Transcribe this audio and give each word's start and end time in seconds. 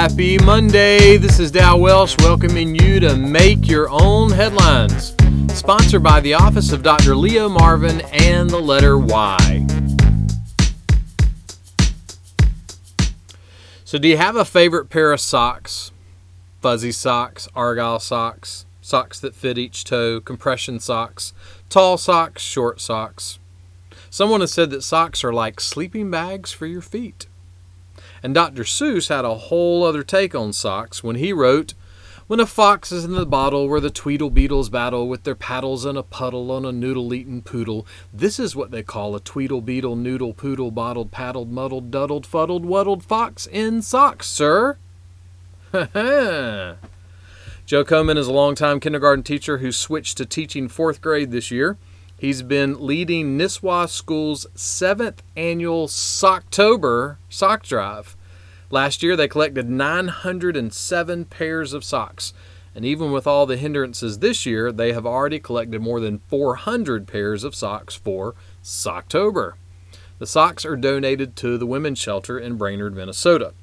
Happy 0.00 0.38
Monday. 0.38 1.18
This 1.18 1.38
is 1.38 1.50
Dow 1.50 1.76
Welsh 1.76 2.16
welcoming 2.20 2.74
you 2.74 3.00
to 3.00 3.14
Make 3.18 3.68
Your 3.68 3.86
Own 3.90 4.30
Headlines. 4.30 5.14
Sponsored 5.52 6.02
by 6.02 6.20
the 6.20 6.32
Office 6.32 6.72
of 6.72 6.82
Dr. 6.82 7.14
Leo 7.14 7.50
Marvin 7.50 8.00
and 8.10 8.48
the 8.48 8.58
letter 8.58 8.96
Y. 8.96 9.66
So, 13.84 13.98
do 13.98 14.08
you 14.08 14.16
have 14.16 14.36
a 14.36 14.46
favorite 14.46 14.86
pair 14.86 15.12
of 15.12 15.20
socks? 15.20 15.92
Fuzzy 16.62 16.92
socks, 16.92 17.46
argyle 17.54 18.00
socks, 18.00 18.64
socks 18.80 19.20
that 19.20 19.34
fit 19.34 19.58
each 19.58 19.84
toe, 19.84 20.18
compression 20.18 20.80
socks, 20.80 21.34
tall 21.68 21.98
socks, 21.98 22.40
short 22.40 22.80
socks. 22.80 23.38
Someone 24.08 24.40
has 24.40 24.50
said 24.50 24.70
that 24.70 24.80
socks 24.80 25.22
are 25.22 25.32
like 25.34 25.60
sleeping 25.60 26.10
bags 26.10 26.52
for 26.52 26.64
your 26.64 26.80
feet. 26.80 27.26
And 28.22 28.34
Dr. 28.34 28.64
Seuss 28.64 29.08
had 29.08 29.24
a 29.24 29.34
whole 29.34 29.84
other 29.84 30.02
take 30.02 30.34
on 30.34 30.52
socks 30.52 31.02
when 31.02 31.16
he 31.16 31.32
wrote, 31.32 31.74
When 32.26 32.40
a 32.40 32.46
fox 32.46 32.92
is 32.92 33.04
in 33.04 33.12
the 33.12 33.26
bottle 33.26 33.68
where 33.68 33.80
the 33.80 33.90
Tweetle 33.90 34.32
Beetles 34.32 34.68
battle 34.68 35.08
with 35.08 35.24
their 35.24 35.34
paddles 35.34 35.84
in 35.84 35.96
a 35.96 36.02
puddle 36.02 36.50
on 36.50 36.64
a 36.64 36.72
noodle 36.72 37.14
eating 37.14 37.42
poodle, 37.42 37.86
this 38.12 38.38
is 38.38 38.54
what 38.54 38.70
they 38.70 38.82
call 38.82 39.14
a 39.16 39.20
Tweetle 39.20 39.64
Beetle 39.64 39.96
noodle 39.96 40.34
poodle 40.34 40.70
bottled 40.70 41.10
paddled 41.10 41.50
muddled 41.50 41.90
duddled 41.90 42.26
fuddled 42.26 42.64
wuddled 42.64 43.02
fox 43.02 43.46
in 43.46 43.82
socks, 43.82 44.28
sir. 44.28 44.76
Joe 47.66 47.84
Coman 47.84 48.18
is 48.18 48.26
a 48.26 48.32
longtime 48.32 48.80
kindergarten 48.80 49.22
teacher 49.22 49.58
who 49.58 49.70
switched 49.70 50.16
to 50.18 50.26
teaching 50.26 50.68
fourth 50.68 51.00
grade 51.00 51.30
this 51.30 51.52
year. 51.52 51.78
He's 52.20 52.42
been 52.42 52.86
leading 52.86 53.38
Nisswa 53.38 53.88
School's 53.88 54.46
seventh 54.54 55.22
annual 55.38 55.88
Socktober 55.88 57.16
sock 57.30 57.62
drive. 57.62 58.14
Last 58.68 59.02
year, 59.02 59.16
they 59.16 59.26
collected 59.26 59.70
907 59.70 61.24
pairs 61.24 61.72
of 61.72 61.82
socks. 61.82 62.34
And 62.74 62.84
even 62.84 63.10
with 63.10 63.26
all 63.26 63.46
the 63.46 63.56
hindrances 63.56 64.18
this 64.18 64.44
year, 64.44 64.70
they 64.70 64.92
have 64.92 65.06
already 65.06 65.40
collected 65.40 65.80
more 65.80 65.98
than 65.98 66.18
400 66.28 67.08
pairs 67.08 67.42
of 67.42 67.54
socks 67.54 67.94
for 67.94 68.34
Socktober. 68.62 69.54
The 70.18 70.26
socks 70.26 70.66
are 70.66 70.76
donated 70.76 71.36
to 71.36 71.56
the 71.56 71.64
women's 71.64 71.98
shelter 71.98 72.38
in 72.38 72.58
Brainerd, 72.58 72.94
Minnesota. 72.94 73.54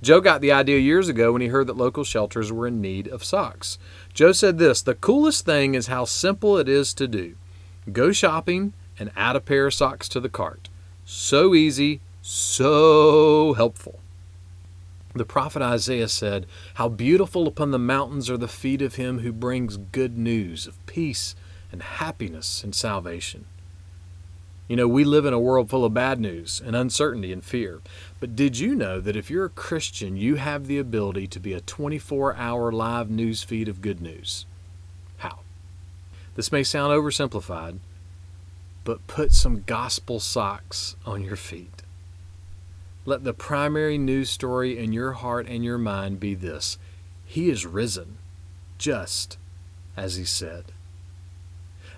Joe 0.00 0.22
got 0.22 0.40
the 0.40 0.52
idea 0.52 0.78
years 0.78 1.10
ago 1.10 1.34
when 1.34 1.42
he 1.42 1.48
heard 1.48 1.66
that 1.66 1.76
local 1.76 2.02
shelters 2.02 2.50
were 2.50 2.66
in 2.66 2.80
need 2.80 3.08
of 3.08 3.22
socks. 3.22 3.76
Joe 4.14 4.32
said 4.32 4.56
this 4.56 4.80
The 4.80 4.94
coolest 4.94 5.44
thing 5.44 5.74
is 5.74 5.88
how 5.88 6.06
simple 6.06 6.56
it 6.56 6.66
is 6.66 6.94
to 6.94 7.06
do. 7.06 7.36
Go 7.92 8.12
shopping 8.12 8.72
and 8.98 9.10
add 9.16 9.36
a 9.36 9.40
pair 9.40 9.66
of 9.66 9.74
socks 9.74 10.08
to 10.10 10.20
the 10.20 10.28
cart. 10.28 10.68
So 11.04 11.54
easy, 11.54 12.00
so 12.22 13.54
helpful. 13.54 14.00
The 15.14 15.24
prophet 15.24 15.62
Isaiah 15.62 16.08
said, 16.08 16.46
How 16.74 16.88
beautiful 16.88 17.46
upon 17.46 17.70
the 17.70 17.78
mountains 17.78 18.28
are 18.28 18.36
the 18.36 18.48
feet 18.48 18.82
of 18.82 18.96
him 18.96 19.20
who 19.20 19.32
brings 19.32 19.76
good 19.76 20.18
news 20.18 20.66
of 20.66 20.84
peace 20.86 21.34
and 21.72 21.82
happiness 21.82 22.62
and 22.62 22.74
salvation. 22.74 23.46
You 24.68 24.74
know, 24.74 24.88
we 24.88 25.04
live 25.04 25.24
in 25.24 25.32
a 25.32 25.38
world 25.38 25.70
full 25.70 25.84
of 25.84 25.94
bad 25.94 26.18
news 26.18 26.60
and 26.64 26.74
uncertainty 26.74 27.32
and 27.32 27.44
fear. 27.44 27.80
But 28.18 28.34
did 28.34 28.58
you 28.58 28.74
know 28.74 29.00
that 29.00 29.16
if 29.16 29.30
you're 29.30 29.44
a 29.44 29.50
Christian, 29.50 30.16
you 30.16 30.34
have 30.34 30.66
the 30.66 30.78
ability 30.78 31.28
to 31.28 31.40
be 31.40 31.52
a 31.52 31.60
24 31.60 32.34
hour 32.34 32.72
live 32.72 33.08
news 33.08 33.44
feed 33.44 33.68
of 33.68 33.80
good 33.80 34.00
news? 34.00 34.44
This 36.36 36.52
may 36.52 36.62
sound 36.62 36.92
oversimplified, 36.92 37.78
but 38.84 39.06
put 39.06 39.32
some 39.32 39.62
gospel 39.62 40.20
socks 40.20 40.94
on 41.06 41.24
your 41.24 41.34
feet. 41.36 41.82
Let 43.06 43.24
the 43.24 43.32
primary 43.32 43.96
news 43.96 44.28
story 44.28 44.78
in 44.78 44.92
your 44.92 45.12
heart 45.12 45.46
and 45.48 45.64
your 45.64 45.78
mind 45.78 46.20
be 46.20 46.34
this 46.34 46.76
He 47.24 47.48
is 47.48 47.64
risen, 47.64 48.18
just 48.76 49.38
as 49.96 50.16
He 50.16 50.26
said. 50.26 50.66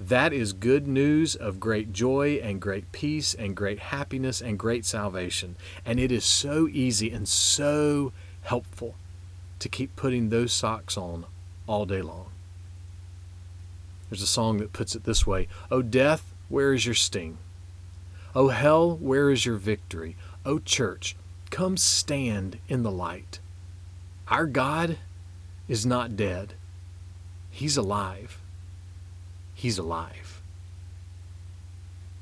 That 0.00 0.32
is 0.32 0.54
good 0.54 0.88
news 0.88 1.36
of 1.36 1.60
great 1.60 1.92
joy 1.92 2.40
and 2.42 2.60
great 2.60 2.90
peace 2.90 3.34
and 3.34 3.54
great 3.54 3.78
happiness 3.78 4.40
and 4.40 4.58
great 4.58 4.86
salvation. 4.86 5.56
And 5.84 6.00
it 6.00 6.10
is 6.10 6.24
so 6.24 6.66
easy 6.68 7.10
and 7.10 7.28
so 7.28 8.12
helpful 8.40 8.94
to 9.58 9.68
keep 9.68 9.94
putting 9.94 10.30
those 10.30 10.52
socks 10.52 10.96
on 10.96 11.26
all 11.68 11.84
day 11.84 12.00
long. 12.00 12.31
There's 14.12 14.20
a 14.20 14.26
song 14.26 14.58
that 14.58 14.74
puts 14.74 14.94
it 14.94 15.04
this 15.04 15.26
way 15.26 15.48
O 15.70 15.80
death, 15.80 16.34
where 16.50 16.74
is 16.74 16.84
your 16.84 16.94
sting? 16.94 17.38
O 18.34 18.48
hell, 18.48 18.94
where 18.98 19.30
is 19.30 19.46
your 19.46 19.56
victory? 19.56 20.18
O 20.44 20.58
church, 20.58 21.16
come 21.48 21.78
stand 21.78 22.58
in 22.68 22.82
the 22.82 22.90
light. 22.90 23.40
Our 24.28 24.44
God 24.44 24.98
is 25.66 25.86
not 25.86 26.14
dead, 26.14 26.52
He's 27.48 27.78
alive. 27.78 28.38
He's 29.54 29.78
alive. 29.78 30.42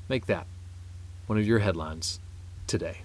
Make 0.07 0.27
that 0.27 0.47
one 1.27 1.37
of 1.37 1.45
your 1.45 1.59
headlines 1.59 2.21
today. 2.67 2.99